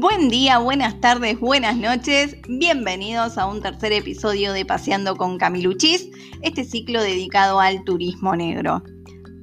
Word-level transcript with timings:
Buen 0.00 0.28
día, 0.28 0.58
buenas 0.58 1.00
tardes, 1.00 1.40
buenas 1.40 1.76
noches. 1.76 2.36
Bienvenidos 2.48 3.36
a 3.36 3.46
un 3.46 3.60
tercer 3.60 3.90
episodio 3.90 4.52
de 4.52 4.64
Paseando 4.64 5.16
con 5.16 5.38
Camiluchis, 5.38 6.08
este 6.40 6.62
ciclo 6.62 7.02
dedicado 7.02 7.58
al 7.58 7.82
turismo 7.82 8.36
negro. 8.36 8.80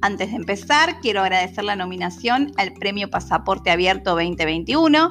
Antes 0.00 0.30
de 0.30 0.36
empezar, 0.36 0.98
quiero 1.02 1.20
agradecer 1.20 1.62
la 1.62 1.76
nominación 1.76 2.52
al 2.56 2.72
Premio 2.72 3.10
Pasaporte 3.10 3.70
Abierto 3.70 4.12
2021. 4.12 5.10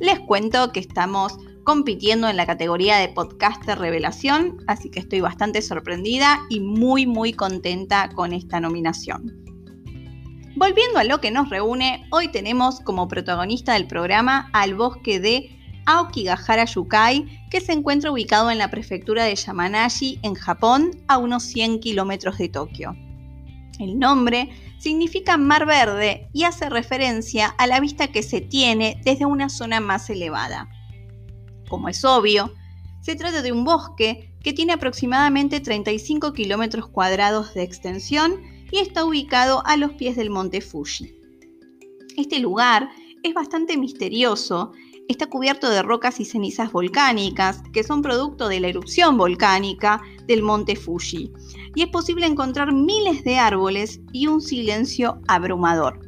Les 0.00 0.18
cuento 0.20 0.72
que 0.72 0.80
estamos 0.80 1.36
compitiendo 1.64 2.30
en 2.30 2.38
la 2.38 2.46
categoría 2.46 2.96
de 2.96 3.10
podcaster 3.10 3.78
revelación, 3.78 4.64
así 4.66 4.88
que 4.90 5.00
estoy 5.00 5.20
bastante 5.20 5.60
sorprendida 5.60 6.40
y 6.48 6.60
muy 6.60 7.06
muy 7.06 7.34
contenta 7.34 8.08
con 8.14 8.32
esta 8.32 8.60
nominación. 8.60 9.49
Volviendo 10.60 10.98
a 10.98 11.04
lo 11.04 11.22
que 11.22 11.30
nos 11.30 11.48
reúne, 11.48 12.06
hoy 12.10 12.28
tenemos 12.28 12.80
como 12.80 13.08
protagonista 13.08 13.72
del 13.72 13.86
programa 13.86 14.50
al 14.52 14.74
bosque 14.74 15.18
de 15.18 15.58
Aokigahara 15.86 16.66
Yukai, 16.66 17.48
que 17.48 17.62
se 17.62 17.72
encuentra 17.72 18.10
ubicado 18.12 18.50
en 18.50 18.58
la 18.58 18.68
prefectura 18.68 19.24
de 19.24 19.34
Yamanashi, 19.34 20.20
en 20.22 20.34
Japón, 20.34 20.90
a 21.08 21.16
unos 21.16 21.44
100 21.44 21.80
kilómetros 21.80 22.36
de 22.36 22.50
Tokio. 22.50 22.94
El 23.78 23.98
nombre 23.98 24.50
significa 24.78 25.38
mar 25.38 25.64
verde 25.64 26.28
y 26.34 26.44
hace 26.44 26.68
referencia 26.68 27.46
a 27.56 27.66
la 27.66 27.80
vista 27.80 28.08
que 28.08 28.22
se 28.22 28.42
tiene 28.42 29.00
desde 29.02 29.24
una 29.24 29.48
zona 29.48 29.80
más 29.80 30.10
elevada. 30.10 30.68
Como 31.70 31.88
es 31.88 32.04
obvio, 32.04 32.52
se 33.00 33.16
trata 33.16 33.40
de 33.40 33.52
un 33.52 33.64
bosque 33.64 34.34
que 34.42 34.52
tiene 34.52 34.74
aproximadamente 34.74 35.60
35 35.60 36.34
kilómetros 36.34 36.86
cuadrados 36.86 37.54
de 37.54 37.62
extensión 37.62 38.59
y 38.70 38.78
está 38.78 39.04
ubicado 39.04 39.62
a 39.66 39.76
los 39.76 39.92
pies 39.92 40.16
del 40.16 40.30
monte 40.30 40.60
Fuji. 40.60 41.14
Este 42.16 42.38
lugar 42.38 42.90
es 43.22 43.34
bastante 43.34 43.76
misterioso, 43.76 44.72
está 45.08 45.26
cubierto 45.26 45.68
de 45.70 45.82
rocas 45.82 46.20
y 46.20 46.24
cenizas 46.24 46.72
volcánicas 46.72 47.62
que 47.72 47.82
son 47.82 48.02
producto 48.02 48.48
de 48.48 48.60
la 48.60 48.68
erupción 48.68 49.16
volcánica 49.16 50.00
del 50.26 50.42
monte 50.42 50.76
Fuji 50.76 51.32
y 51.74 51.82
es 51.82 51.88
posible 51.88 52.26
encontrar 52.26 52.72
miles 52.72 53.24
de 53.24 53.38
árboles 53.38 54.00
y 54.12 54.26
un 54.26 54.40
silencio 54.40 55.20
abrumador. 55.28 56.00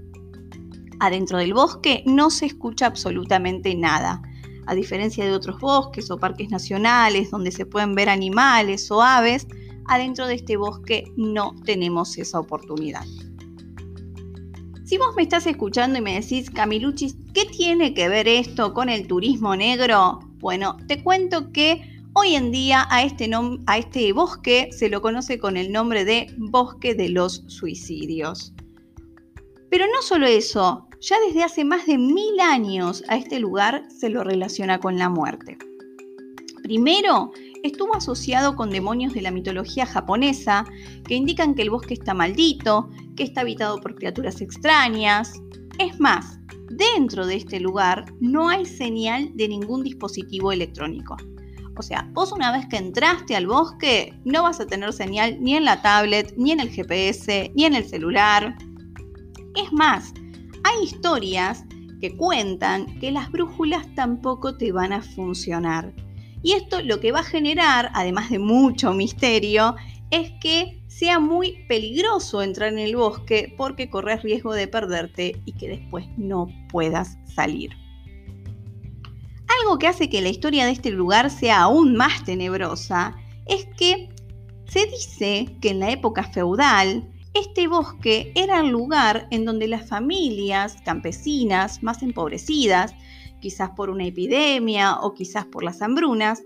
Adentro 1.00 1.38
del 1.38 1.54
bosque 1.54 2.02
no 2.06 2.30
se 2.30 2.46
escucha 2.46 2.86
absolutamente 2.86 3.74
nada 3.74 4.22
a 4.66 4.74
diferencia 4.74 5.24
de 5.24 5.32
otros 5.32 5.58
bosques 5.60 6.10
o 6.10 6.18
parques 6.18 6.50
nacionales 6.50 7.30
donde 7.30 7.50
se 7.50 7.66
pueden 7.66 7.94
ver 7.94 8.08
animales 8.08 8.90
o 8.90 9.02
aves, 9.02 9.46
adentro 9.86 10.26
de 10.26 10.34
este 10.34 10.56
bosque 10.56 11.04
no 11.16 11.54
tenemos 11.64 12.16
esa 12.18 12.40
oportunidad. 12.40 13.04
Si 14.84 14.98
vos 14.98 15.14
me 15.16 15.22
estás 15.22 15.46
escuchando 15.46 15.98
y 15.98 16.02
me 16.02 16.20
decís, 16.20 16.50
Camiluchis, 16.50 17.16
¿qué 17.32 17.46
tiene 17.46 17.94
que 17.94 18.08
ver 18.08 18.28
esto 18.28 18.74
con 18.74 18.88
el 18.88 19.06
turismo 19.06 19.56
negro? 19.56 20.20
Bueno, 20.38 20.76
te 20.86 21.02
cuento 21.02 21.50
que 21.52 21.80
hoy 22.12 22.34
en 22.34 22.50
día 22.50 22.86
a 22.90 23.02
este, 23.02 23.30
a 23.66 23.78
este 23.78 24.12
bosque 24.12 24.68
se 24.70 24.90
lo 24.90 25.00
conoce 25.00 25.38
con 25.38 25.56
el 25.56 25.72
nombre 25.72 26.04
de 26.04 26.26
Bosque 26.36 26.94
de 26.94 27.08
los 27.08 27.44
Suicidios. 27.46 28.52
Pero 29.70 29.86
no 29.86 30.02
solo 30.02 30.26
eso, 30.26 30.86
ya 31.00 31.16
desde 31.26 31.42
hace 31.42 31.64
más 31.64 31.86
de 31.86 31.96
mil 31.96 32.38
años 32.40 33.02
a 33.08 33.16
este 33.16 33.40
lugar 33.40 33.86
se 33.88 34.10
lo 34.10 34.22
relaciona 34.22 34.78
con 34.78 34.98
la 34.98 35.08
muerte. 35.08 35.56
Primero, 36.62 37.32
estuvo 37.62 37.94
asociado 37.96 38.56
con 38.56 38.70
demonios 38.70 39.14
de 39.14 39.22
la 39.22 39.30
mitología 39.30 39.86
japonesa 39.86 40.64
que 41.06 41.14
indican 41.14 41.54
que 41.54 41.62
el 41.62 41.70
bosque 41.70 41.94
está 41.94 42.14
maldito, 42.14 42.90
que 43.16 43.22
está 43.22 43.42
habitado 43.42 43.80
por 43.80 43.94
criaturas 43.94 44.40
extrañas. 44.40 45.40
Es 45.78 45.98
más, 46.00 46.38
dentro 46.70 47.26
de 47.26 47.36
este 47.36 47.60
lugar 47.60 48.04
no 48.20 48.48
hay 48.48 48.64
señal 48.64 49.30
de 49.34 49.48
ningún 49.48 49.82
dispositivo 49.82 50.52
electrónico. 50.52 51.16
O 51.76 51.82
sea, 51.82 52.08
vos 52.12 52.32
una 52.32 52.52
vez 52.52 52.66
que 52.68 52.76
entraste 52.76 53.34
al 53.34 53.46
bosque 53.46 54.14
no 54.24 54.42
vas 54.42 54.60
a 54.60 54.66
tener 54.66 54.92
señal 54.92 55.38
ni 55.40 55.56
en 55.56 55.64
la 55.64 55.80
tablet, 55.80 56.34
ni 56.36 56.52
en 56.52 56.60
el 56.60 56.68
GPS, 56.68 57.50
ni 57.54 57.64
en 57.64 57.74
el 57.74 57.84
celular. 57.84 58.56
Es 59.54 59.72
más, 59.72 60.12
hay 60.64 60.84
historias 60.84 61.64
que 62.00 62.14
cuentan 62.16 62.86
que 62.98 63.10
las 63.10 63.30
brújulas 63.30 63.86
tampoco 63.94 64.56
te 64.56 64.72
van 64.72 64.92
a 64.92 65.00
funcionar. 65.00 65.94
Y 66.42 66.52
esto 66.52 66.82
lo 66.82 67.00
que 67.00 67.12
va 67.12 67.20
a 67.20 67.24
generar, 67.24 67.90
además 67.94 68.30
de 68.30 68.38
mucho 68.38 68.92
misterio, 68.92 69.76
es 70.10 70.30
que 70.40 70.82
sea 70.88 71.18
muy 71.18 71.64
peligroso 71.68 72.42
entrar 72.42 72.72
en 72.72 72.78
el 72.78 72.96
bosque 72.96 73.54
porque 73.56 73.88
corres 73.88 74.22
riesgo 74.22 74.52
de 74.52 74.68
perderte 74.68 75.40
y 75.46 75.52
que 75.52 75.68
después 75.68 76.06
no 76.16 76.48
puedas 76.68 77.16
salir. 77.34 77.70
Algo 79.60 79.78
que 79.78 79.88
hace 79.88 80.10
que 80.10 80.20
la 80.20 80.28
historia 80.28 80.66
de 80.66 80.72
este 80.72 80.90
lugar 80.90 81.30
sea 81.30 81.62
aún 81.62 81.96
más 81.96 82.24
tenebrosa 82.24 83.16
es 83.46 83.66
que 83.78 84.08
se 84.66 84.86
dice 84.86 85.56
que 85.60 85.70
en 85.70 85.80
la 85.80 85.90
época 85.90 86.24
feudal 86.24 87.08
este 87.34 87.66
bosque 87.66 88.32
era 88.34 88.60
el 88.60 88.68
lugar 88.68 89.26
en 89.30 89.44
donde 89.44 89.66
las 89.66 89.88
familias 89.88 90.76
campesinas 90.84 91.82
más 91.82 92.02
empobrecidas, 92.02 92.94
quizás 93.42 93.70
por 93.76 93.90
una 93.90 94.06
epidemia 94.06 94.96
o 95.00 95.12
quizás 95.12 95.44
por 95.44 95.62
las 95.62 95.82
hambrunas, 95.82 96.42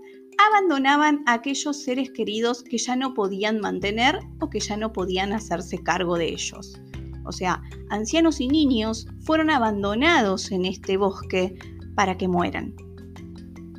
abandonaban 0.49 1.23
a 1.25 1.33
aquellos 1.33 1.81
seres 1.81 2.11
queridos 2.11 2.63
que 2.63 2.77
ya 2.77 2.95
no 2.97 3.13
podían 3.13 3.61
mantener 3.61 4.19
o 4.41 4.49
que 4.49 4.59
ya 4.59 4.75
no 4.75 4.91
podían 4.91 5.31
hacerse 5.31 5.81
cargo 5.81 6.17
de 6.17 6.27
ellos. 6.29 6.79
O 7.25 7.31
sea, 7.31 7.61
ancianos 7.89 8.41
y 8.41 8.47
niños 8.47 9.07
fueron 9.21 9.49
abandonados 9.49 10.51
en 10.51 10.65
este 10.65 10.97
bosque 10.97 11.55
para 11.95 12.17
que 12.17 12.27
mueran. 12.27 12.75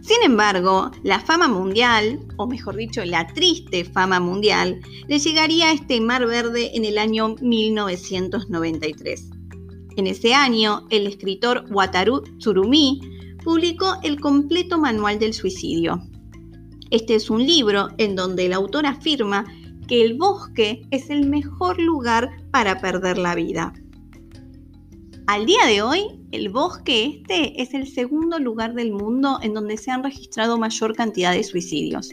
Sin 0.02 0.22
embargo, 0.24 0.90
la 1.02 1.20
fama 1.20 1.48
mundial, 1.48 2.18
o 2.38 2.46
mejor 2.46 2.76
dicho, 2.76 3.04
la 3.04 3.26
triste 3.26 3.84
fama 3.84 4.20
mundial, 4.20 4.80
le 5.06 5.18
llegaría 5.18 5.68
a 5.68 5.72
este 5.72 6.00
mar 6.00 6.26
verde 6.26 6.70
en 6.74 6.86
el 6.86 6.96
año 6.96 7.34
1993. 7.40 9.37
En 9.98 10.06
ese 10.06 10.32
año, 10.32 10.86
el 10.90 11.08
escritor 11.08 11.64
Wataru 11.72 12.22
Tsurumi 12.38 13.00
publicó 13.42 13.96
el 14.04 14.20
completo 14.20 14.78
manual 14.78 15.18
del 15.18 15.34
suicidio. 15.34 16.00
Este 16.90 17.16
es 17.16 17.28
un 17.28 17.44
libro 17.44 17.88
en 17.98 18.14
donde 18.14 18.46
el 18.46 18.52
autor 18.52 18.86
afirma 18.86 19.44
que 19.88 20.04
el 20.04 20.16
bosque 20.16 20.86
es 20.92 21.10
el 21.10 21.28
mejor 21.28 21.80
lugar 21.80 22.30
para 22.52 22.80
perder 22.80 23.18
la 23.18 23.34
vida. 23.34 23.72
Al 25.26 25.46
día 25.46 25.66
de 25.66 25.82
hoy, 25.82 26.02
el 26.30 26.48
bosque 26.48 27.20
este 27.22 27.60
es 27.60 27.74
el 27.74 27.88
segundo 27.88 28.38
lugar 28.38 28.74
del 28.74 28.92
mundo 28.92 29.40
en 29.42 29.52
donde 29.52 29.76
se 29.76 29.90
han 29.90 30.04
registrado 30.04 30.58
mayor 30.58 30.94
cantidad 30.94 31.32
de 31.32 31.42
suicidios. 31.42 32.10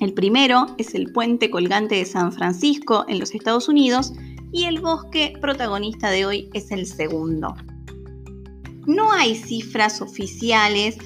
El 0.00 0.14
primero 0.14 0.66
es 0.78 0.94
el 0.94 1.10
puente 1.12 1.50
colgante 1.50 1.96
de 1.96 2.04
San 2.04 2.30
Francisco 2.30 3.04
en 3.08 3.18
los 3.18 3.34
Estados 3.34 3.68
Unidos 3.68 4.12
y 4.52 4.64
el 4.64 4.80
bosque 4.80 5.34
protagonista 5.40 6.10
de 6.10 6.26
hoy 6.26 6.50
es 6.54 6.70
el 6.70 6.86
segundo. 6.86 7.54
No 8.86 9.12
hay 9.12 9.34
cifras 9.34 10.00
oficiales 10.00 10.96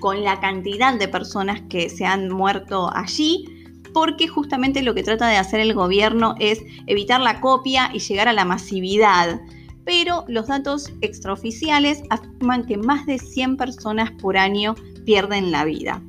con 0.00 0.22
la 0.24 0.40
cantidad 0.40 0.98
de 0.98 1.08
personas 1.08 1.62
que 1.68 1.88
se 1.88 2.04
han 2.04 2.30
muerto 2.30 2.90
allí, 2.94 3.46
porque 3.94 4.28
justamente 4.28 4.82
lo 4.82 4.94
que 4.94 5.02
trata 5.02 5.28
de 5.28 5.36
hacer 5.36 5.60
el 5.60 5.72
gobierno 5.72 6.34
es 6.38 6.60
evitar 6.86 7.20
la 7.20 7.40
copia 7.40 7.90
y 7.94 8.00
llegar 8.00 8.28
a 8.28 8.32
la 8.32 8.44
masividad 8.44 9.40
pero 9.86 10.24
los 10.26 10.48
datos 10.48 10.92
extraoficiales 11.00 12.02
afirman 12.10 12.66
que 12.66 12.76
más 12.76 13.06
de 13.06 13.18
100 13.18 13.56
personas 13.56 14.10
por 14.20 14.36
año 14.36 14.74
pierden 15.06 15.52
la 15.52 15.64
vida. 15.64 16.02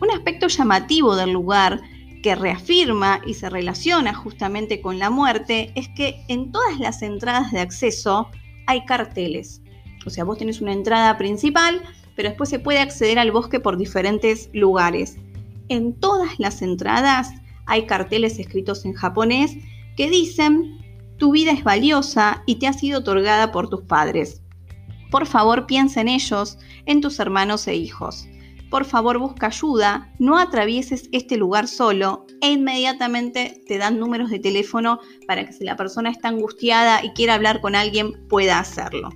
Un 0.00 0.10
aspecto 0.12 0.48
llamativo 0.48 1.16
del 1.16 1.32
lugar 1.32 1.80
que 2.22 2.34
reafirma 2.34 3.20
y 3.26 3.34
se 3.34 3.50
relaciona 3.50 4.14
justamente 4.14 4.80
con 4.80 4.98
la 4.98 5.10
muerte 5.10 5.72
es 5.74 5.88
que 5.88 6.24
en 6.28 6.52
todas 6.52 6.78
las 6.78 7.02
entradas 7.02 7.50
de 7.52 7.60
acceso 7.60 8.28
hay 8.66 8.84
carteles. 8.84 9.60
O 10.06 10.10
sea, 10.10 10.24
vos 10.24 10.38
tenés 10.38 10.60
una 10.60 10.72
entrada 10.72 11.18
principal, 11.18 11.82
pero 12.16 12.28
después 12.28 12.48
se 12.48 12.58
puede 12.58 12.78
acceder 12.78 13.18
al 13.18 13.32
bosque 13.32 13.60
por 13.60 13.76
diferentes 13.76 14.50
lugares. 14.52 15.16
En 15.68 15.92
todas 15.98 16.38
las 16.38 16.62
entradas 16.62 17.30
hay 17.66 17.86
carteles 17.86 18.38
escritos 18.38 18.84
en 18.84 18.94
japonés 18.94 19.56
que 19.96 20.08
dicen 20.08 20.78
tu 21.18 21.32
vida 21.32 21.52
es 21.52 21.62
valiosa 21.62 22.42
y 22.46 22.56
te 22.56 22.66
ha 22.66 22.72
sido 22.72 23.00
otorgada 23.00 23.52
por 23.52 23.68
tus 23.68 23.82
padres. 23.82 24.42
Por 25.10 25.26
favor, 25.26 25.66
piensa 25.66 26.00
en 26.00 26.08
ellos, 26.08 26.58
en 26.86 27.00
tus 27.00 27.20
hermanos 27.20 27.68
e 27.68 27.74
hijos. 27.74 28.26
Por 28.72 28.86
favor, 28.86 29.18
busca 29.18 29.48
ayuda, 29.48 30.10
no 30.18 30.38
atravieses 30.38 31.10
este 31.12 31.36
lugar 31.36 31.68
solo 31.68 32.24
e 32.40 32.52
inmediatamente 32.52 33.62
te 33.68 33.76
dan 33.76 33.98
números 33.98 34.30
de 34.30 34.38
teléfono 34.38 34.98
para 35.28 35.44
que 35.44 35.52
si 35.52 35.62
la 35.62 35.76
persona 35.76 36.08
está 36.08 36.28
angustiada 36.28 37.04
y 37.04 37.10
quiere 37.10 37.32
hablar 37.32 37.60
con 37.60 37.74
alguien 37.74 38.26
pueda 38.30 38.58
hacerlo. 38.58 39.10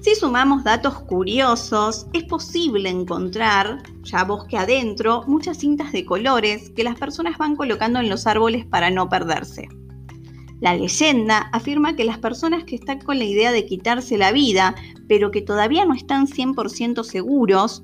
Si 0.00 0.16
sumamos 0.16 0.64
datos 0.64 1.02
curiosos, 1.04 2.08
es 2.12 2.24
posible 2.24 2.90
encontrar, 2.90 3.80
ya 4.02 4.24
bosque 4.24 4.56
adentro, 4.56 5.22
muchas 5.28 5.58
cintas 5.58 5.92
de 5.92 6.04
colores 6.04 6.68
que 6.70 6.82
las 6.82 6.98
personas 6.98 7.38
van 7.38 7.54
colocando 7.54 8.00
en 8.00 8.08
los 8.08 8.26
árboles 8.26 8.66
para 8.66 8.90
no 8.90 9.08
perderse. 9.08 9.68
La 10.62 10.76
leyenda 10.76 11.48
afirma 11.52 11.96
que 11.96 12.04
las 12.04 12.18
personas 12.18 12.62
que 12.62 12.76
están 12.76 13.00
con 13.00 13.18
la 13.18 13.24
idea 13.24 13.50
de 13.50 13.66
quitarse 13.66 14.16
la 14.16 14.30
vida, 14.30 14.76
pero 15.12 15.30
que 15.30 15.42
todavía 15.42 15.84
no 15.84 15.92
están 15.92 16.26
100% 16.26 17.04
seguros, 17.04 17.82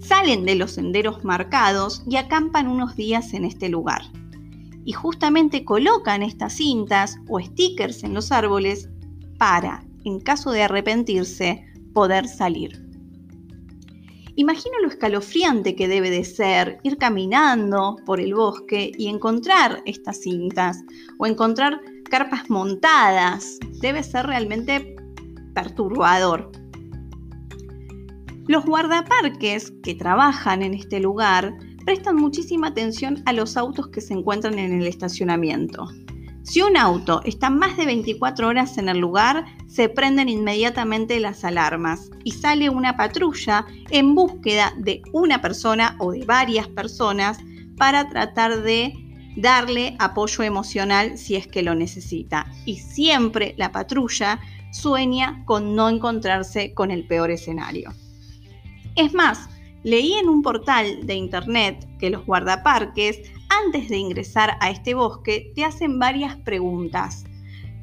salen 0.00 0.46
de 0.46 0.54
los 0.54 0.70
senderos 0.70 1.22
marcados 1.22 2.02
y 2.08 2.16
acampan 2.16 2.66
unos 2.66 2.96
días 2.96 3.34
en 3.34 3.44
este 3.44 3.68
lugar. 3.68 4.00
Y 4.86 4.92
justamente 4.92 5.66
colocan 5.66 6.22
estas 6.22 6.54
cintas 6.54 7.18
o 7.28 7.38
stickers 7.40 8.04
en 8.04 8.14
los 8.14 8.32
árboles 8.32 8.88
para, 9.36 9.84
en 10.06 10.20
caso 10.20 10.50
de 10.50 10.62
arrepentirse, 10.62 11.62
poder 11.92 12.26
salir. 12.26 12.82
Imagino 14.36 14.80
lo 14.80 14.88
escalofriante 14.88 15.76
que 15.76 15.88
debe 15.88 16.08
de 16.08 16.24
ser 16.24 16.78
ir 16.84 16.96
caminando 16.96 17.96
por 18.06 18.18
el 18.18 18.32
bosque 18.32 18.92
y 18.96 19.08
encontrar 19.08 19.82
estas 19.84 20.22
cintas 20.22 20.78
o 21.18 21.26
encontrar 21.26 21.82
carpas 22.10 22.48
montadas. 22.48 23.58
Debe 23.82 24.02
ser 24.02 24.26
realmente 24.26 24.91
perturbador. 25.54 26.50
Los 28.48 28.64
guardaparques 28.64 29.72
que 29.82 29.94
trabajan 29.94 30.62
en 30.62 30.74
este 30.74 31.00
lugar 31.00 31.54
prestan 31.84 32.16
muchísima 32.16 32.68
atención 32.68 33.22
a 33.26 33.32
los 33.32 33.56
autos 33.56 33.88
que 33.88 34.00
se 34.00 34.14
encuentran 34.14 34.58
en 34.58 34.80
el 34.80 34.86
estacionamiento. 34.86 35.88
Si 36.42 36.60
un 36.60 36.76
auto 36.76 37.22
está 37.24 37.50
más 37.50 37.76
de 37.76 37.86
24 37.86 38.48
horas 38.48 38.76
en 38.76 38.88
el 38.88 38.98
lugar, 38.98 39.44
se 39.68 39.88
prenden 39.88 40.28
inmediatamente 40.28 41.20
las 41.20 41.44
alarmas 41.44 42.10
y 42.24 42.32
sale 42.32 42.68
una 42.68 42.96
patrulla 42.96 43.64
en 43.90 44.14
búsqueda 44.14 44.72
de 44.76 45.02
una 45.12 45.40
persona 45.40 45.96
o 46.00 46.10
de 46.10 46.24
varias 46.24 46.66
personas 46.66 47.38
para 47.76 48.08
tratar 48.08 48.62
de 48.62 48.92
darle 49.36 49.96
apoyo 50.00 50.42
emocional 50.42 51.16
si 51.16 51.36
es 51.36 51.46
que 51.46 51.62
lo 51.62 51.76
necesita. 51.76 52.46
Y 52.66 52.76
siempre 52.78 53.54
la 53.56 53.70
patrulla 53.70 54.40
sueña 54.72 55.44
con 55.44 55.76
no 55.76 55.88
encontrarse 55.88 56.74
con 56.74 56.90
el 56.90 57.06
peor 57.06 57.30
escenario. 57.30 57.92
Es 58.96 59.14
más, 59.14 59.48
leí 59.84 60.14
en 60.14 60.28
un 60.28 60.42
portal 60.42 61.06
de 61.06 61.14
internet 61.14 61.86
que 61.98 62.10
los 62.10 62.26
guardaparques, 62.26 63.20
antes 63.48 63.88
de 63.88 63.98
ingresar 63.98 64.56
a 64.60 64.70
este 64.70 64.94
bosque, 64.94 65.52
te 65.54 65.64
hacen 65.64 65.98
varias 65.98 66.36
preguntas. 66.36 67.24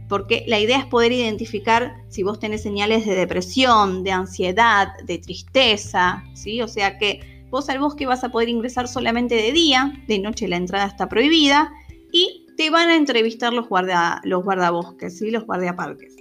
Porque 0.07 0.43
la 0.47 0.59
idea 0.59 0.79
es 0.79 0.85
poder 0.85 1.11
identificar 1.11 1.95
si 2.09 2.23
vos 2.23 2.39
tenés 2.39 2.63
señales 2.63 3.05
de 3.05 3.15
depresión, 3.15 4.03
de 4.03 4.11
ansiedad, 4.11 4.87
de 5.05 5.19
tristeza, 5.19 6.23
¿sí? 6.33 6.61
O 6.61 6.67
sea 6.67 6.97
que 6.97 7.45
vos 7.51 7.69
al 7.69 7.79
bosque 7.79 8.07
vas 8.07 8.23
a 8.23 8.29
poder 8.29 8.49
ingresar 8.49 8.87
solamente 8.87 9.35
de 9.35 9.51
día, 9.51 9.93
de 10.07 10.19
noche 10.19 10.47
la 10.47 10.57
entrada 10.57 10.85
está 10.85 11.07
prohibida 11.09 11.71
y 12.11 12.47
te 12.57 12.69
van 12.71 12.89
a 12.89 12.95
entrevistar 12.95 13.53
los, 13.53 13.69
guarda, 13.69 14.19
los 14.23 14.43
guardabosques, 14.43 15.17
¿sí? 15.17 15.31
los 15.31 15.45
guardaparques. 15.45 16.18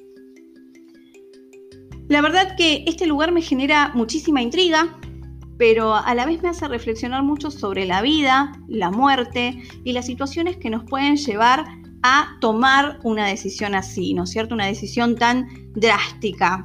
La 2.08 2.22
verdad 2.22 2.56
que 2.56 2.84
este 2.86 3.06
lugar 3.06 3.32
me 3.32 3.42
genera 3.42 3.92
muchísima 3.94 4.40
intriga, 4.40 4.96
pero 5.58 5.94
a 5.94 6.14
la 6.14 6.24
vez 6.24 6.42
me 6.42 6.48
hace 6.48 6.66
reflexionar 6.66 7.22
mucho 7.22 7.50
sobre 7.50 7.84
la 7.84 8.00
vida, 8.00 8.52
la 8.66 8.90
muerte 8.90 9.62
y 9.84 9.92
las 9.92 10.06
situaciones 10.06 10.56
que 10.56 10.70
nos 10.70 10.84
pueden 10.84 11.16
llevar 11.16 11.66
a 12.02 12.38
tomar 12.40 12.98
una 13.02 13.26
decisión 13.26 13.74
así, 13.74 14.14
¿no 14.14 14.22
es 14.22 14.30
cierto? 14.30 14.54
Una 14.54 14.66
decisión 14.66 15.16
tan 15.16 15.48
drástica. 15.74 16.64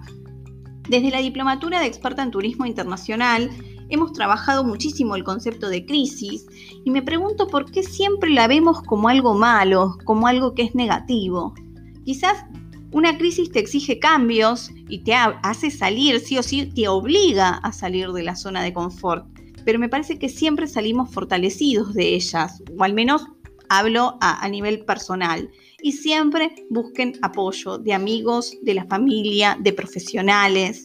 Desde 0.88 1.12
la 1.12 1.20
diplomatura 1.20 1.82
de 1.82 1.88
experta 1.88 2.24
en 2.24 2.32
turismo 2.32 2.66
internacional, 2.66 3.50
hemos 3.90 4.14
trabajado 4.14 4.64
muchísimo 4.64 5.16
el 5.16 5.26
concepto 5.26 5.68
de 5.68 5.86
crisis 5.86 6.46
y 6.86 6.90
me 6.90 7.02
pregunto 7.02 7.48
por 7.48 7.70
qué 7.70 7.84
siempre 7.84 8.30
la 8.30 8.48
vemos 8.48 8.82
como 8.84 9.10
algo 9.10 9.34
malo, 9.34 9.98
como 10.06 10.28
algo 10.28 10.54
que 10.54 10.64
es 10.64 10.76
negativo. 10.76 11.54
Quizás 12.06 12.46
una 12.94 13.18
crisis 13.18 13.52
te 13.52 13.60
exige 13.60 14.00
cambios 14.00 14.72
y 14.88 15.00
te 15.00 15.14
hace 15.16 15.72
salir, 15.72 16.20
sí 16.20 16.38
o 16.38 16.44
sí, 16.44 16.68
te 16.68 16.88
obliga 16.88 17.56
a 17.56 17.74
salir 17.74 18.10
de 18.12 18.24
la 18.24 18.36
zona 18.36 18.64
de 18.64 18.72
confort. 18.72 19.26
Pero 19.66 19.80
me 19.80 19.90
parece 19.90 20.20
que 20.20 20.30
siempre 20.30 20.68
salimos 20.68 21.12
fortalecidos 21.12 21.94
de 21.94 22.14
ellas, 22.16 22.62
o 22.78 22.84
al 22.84 22.94
menos 22.94 23.26
hablo 23.70 24.18
a, 24.22 24.48
nivel 24.48 24.86
personal. 24.86 25.50
Y 25.82 25.94
siempre 25.94 26.54
busquen 26.70 27.14
apoyo 27.24 27.80
de 27.80 27.94
amigos, 27.94 28.56
de 28.62 28.76
la 28.76 28.86
familia, 28.86 29.58
de 29.60 29.74
profesionales. 29.74 30.84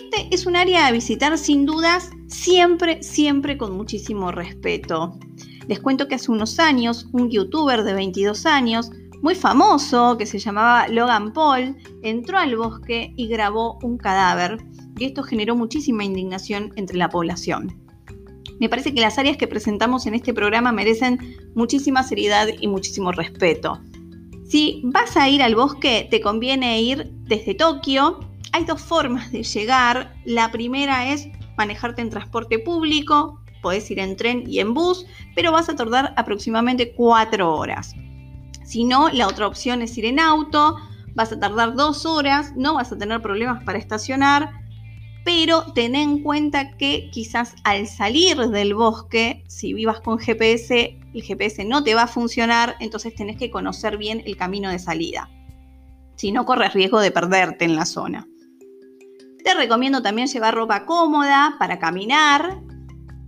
Este 0.00 0.28
es 0.34 0.44
un 0.44 0.56
área 0.56 0.86
a 0.86 0.92
visitar 0.92 1.36
sin 1.38 1.64
dudas, 1.64 2.10
siempre, 2.26 3.02
siempre 3.02 3.56
con 3.56 3.74
muchísimo 3.74 4.30
respeto. 4.30 5.18
Les 5.66 5.80
cuento 5.80 6.06
que 6.06 6.16
hace 6.16 6.30
unos 6.30 6.58
años 6.58 7.08
un 7.12 7.30
youtuber 7.30 7.82
de 7.84 7.94
22 7.94 8.44
años 8.44 8.90
muy 9.22 9.34
famoso 9.34 10.16
que 10.16 10.26
se 10.26 10.38
llamaba 10.38 10.88
Logan 10.88 11.32
Paul 11.32 11.76
entró 12.02 12.38
al 12.38 12.56
bosque 12.56 13.12
y 13.16 13.28
grabó 13.28 13.78
un 13.82 13.98
cadáver 13.98 14.58
y 14.96 15.06
esto 15.06 15.22
generó 15.22 15.56
muchísima 15.56 16.04
indignación 16.04 16.72
entre 16.76 16.98
la 16.98 17.08
población. 17.08 17.76
Me 18.60 18.68
parece 18.68 18.92
que 18.92 19.00
las 19.00 19.18
áreas 19.18 19.36
que 19.36 19.46
presentamos 19.46 20.06
en 20.06 20.14
este 20.14 20.34
programa 20.34 20.72
merecen 20.72 21.36
muchísima 21.54 22.02
seriedad 22.02 22.48
y 22.60 22.66
muchísimo 22.66 23.12
respeto. 23.12 23.80
Si 24.48 24.82
vas 24.84 25.16
a 25.16 25.28
ir 25.28 25.42
al 25.42 25.54
bosque, 25.54 26.08
te 26.10 26.20
conviene 26.20 26.80
ir 26.80 27.10
desde 27.24 27.54
Tokio. 27.54 28.20
Hay 28.52 28.64
dos 28.64 28.80
formas 28.80 29.30
de 29.30 29.42
llegar. 29.42 30.14
La 30.24 30.50
primera 30.50 31.12
es 31.12 31.28
manejarte 31.56 32.02
en 32.02 32.10
transporte 32.10 32.58
público. 32.58 33.40
Podés 33.62 33.90
ir 33.90 33.98
en 33.98 34.16
tren 34.16 34.44
y 34.48 34.60
en 34.60 34.74
bus, 34.74 35.06
pero 35.34 35.52
vas 35.52 35.68
a 35.68 35.76
tardar 35.76 36.14
aproximadamente 36.16 36.94
cuatro 36.94 37.54
horas. 37.54 37.94
Si 38.68 38.84
no, 38.84 39.08
la 39.08 39.26
otra 39.28 39.46
opción 39.46 39.80
es 39.80 39.96
ir 39.96 40.04
en 40.04 40.20
auto, 40.20 40.76
vas 41.14 41.32
a 41.32 41.40
tardar 41.40 41.74
dos 41.74 42.04
horas, 42.04 42.52
no 42.54 42.74
vas 42.74 42.92
a 42.92 42.98
tener 42.98 43.22
problemas 43.22 43.64
para 43.64 43.78
estacionar, 43.78 44.50
pero 45.24 45.72
ten 45.72 45.94
en 45.94 46.22
cuenta 46.22 46.76
que 46.76 47.08
quizás 47.10 47.54
al 47.64 47.86
salir 47.86 48.36
del 48.36 48.74
bosque, 48.74 49.42
si 49.48 49.72
vivas 49.72 50.02
con 50.02 50.18
GPS, 50.18 51.00
el 51.14 51.22
GPS 51.22 51.64
no 51.64 51.82
te 51.82 51.94
va 51.94 52.02
a 52.02 52.08
funcionar, 52.08 52.76
entonces 52.78 53.14
tenés 53.14 53.38
que 53.38 53.50
conocer 53.50 53.96
bien 53.96 54.22
el 54.26 54.36
camino 54.36 54.70
de 54.70 54.78
salida. 54.78 55.30
Si 56.16 56.30
no, 56.30 56.44
corres 56.44 56.74
riesgo 56.74 57.00
de 57.00 57.10
perderte 57.10 57.64
en 57.64 57.74
la 57.74 57.86
zona. 57.86 58.28
Te 59.42 59.54
recomiendo 59.54 60.02
también 60.02 60.28
llevar 60.28 60.54
ropa 60.54 60.84
cómoda 60.84 61.56
para 61.58 61.78
caminar, 61.78 62.60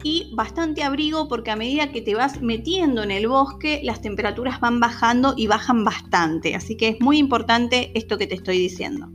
y 0.02 0.31
bastante 0.35 0.82
abrigo 0.82 1.29
porque 1.29 1.50
a 1.50 1.56
medida 1.56 1.93
que 1.93 2.00
te 2.00 2.14
vas 2.14 2.41
metiendo 2.41 3.02
en 3.02 3.11
el 3.11 3.29
bosque, 3.29 3.81
las 3.85 4.00
temperaturas 4.00 4.61
van 4.61 4.81
bajando 4.81 5.35
y 5.37 5.47
bajan 5.47 5.85
bastante. 5.85 6.55
Así 6.55 6.77
que 6.77 6.89
es 6.89 7.01
muy 7.01 7.19
importante 7.19 7.91
esto 7.94 8.19
que 8.19 8.27
te 8.27 8.34
estoy 8.34 8.58
diciendo. 8.58 9.08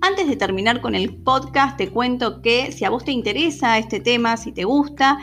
Antes 0.00 0.28
de 0.28 0.36
terminar 0.36 0.80
con 0.80 0.94
el 0.94 1.14
podcast, 1.16 1.76
te 1.76 1.88
cuento 1.88 2.40
que 2.40 2.72
si 2.72 2.84
a 2.84 2.90
vos 2.90 3.04
te 3.04 3.12
interesa 3.12 3.78
este 3.78 4.00
tema, 4.00 4.36
si 4.36 4.52
te 4.52 4.64
gusta, 4.64 5.18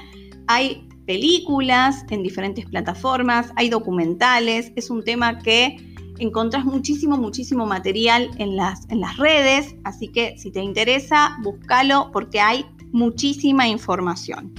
hay 0.48 0.88
películas 1.06 2.04
en 2.10 2.24
diferentes 2.24 2.66
plataformas, 2.66 3.52
hay 3.56 3.70
documentales, 3.70 4.72
es 4.76 4.90
un 4.90 5.04
tema 5.04 5.40
que 5.40 5.78
encontrás 6.20 6.66
muchísimo, 6.66 7.18
muchísimo 7.18 7.66
material 7.66 8.32
en 8.38 8.56
las, 8.56 8.90
en 8.90 9.02
las 9.02 9.18
redes, 9.18 9.76
así 9.84 10.08
que 10.08 10.38
si 10.38 10.52
te 10.52 10.62
interesa, 10.62 11.38
búscalo 11.42 12.10
porque 12.12 12.40
hay 12.40 12.66
muchísima 12.96 13.68
información. 13.68 14.54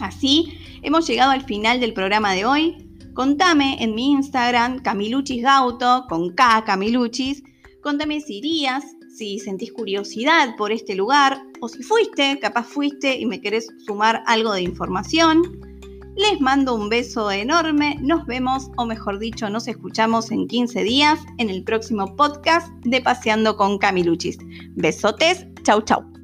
Así, 0.00 0.58
hemos 0.82 1.08
llegado 1.08 1.32
al 1.32 1.42
final 1.44 1.80
del 1.80 1.94
programa 1.94 2.34
de 2.34 2.44
hoy. 2.44 2.76
Contame 3.14 3.82
en 3.82 3.94
mi 3.94 4.12
Instagram, 4.12 4.80
Camiluchis 4.80 5.42
Gauto, 5.42 6.04
con 6.08 6.34
K, 6.34 6.62
Camiluchis. 6.64 7.42
Contame 7.82 8.20
si 8.20 8.38
irías, 8.38 8.84
si 9.16 9.38
sentís 9.38 9.72
curiosidad 9.72 10.54
por 10.56 10.70
este 10.70 10.94
lugar 10.94 11.42
o 11.60 11.68
si 11.68 11.82
fuiste, 11.82 12.38
capaz 12.38 12.64
fuiste 12.64 13.18
y 13.18 13.26
me 13.26 13.40
querés 13.40 13.66
sumar 13.86 14.22
algo 14.26 14.52
de 14.52 14.62
información. 14.62 15.42
Les 16.16 16.40
mando 16.40 16.74
un 16.74 16.88
beso 16.88 17.30
enorme, 17.30 17.96
nos 18.00 18.26
vemos 18.26 18.70
o 18.76 18.84
mejor 18.84 19.18
dicho 19.18 19.48
nos 19.48 19.68
escuchamos 19.68 20.30
en 20.30 20.46
15 20.46 20.82
días 20.82 21.20
en 21.38 21.48
el 21.48 21.64
próximo 21.64 22.14
podcast 22.14 22.68
de 22.84 23.00
Paseando 23.00 23.56
con 23.56 23.78
Camiluchis. 23.78 24.38
Besotes, 24.74 25.46
chau 25.62 25.80
chau. 25.82 26.17